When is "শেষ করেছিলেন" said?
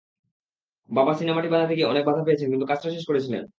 2.95-3.43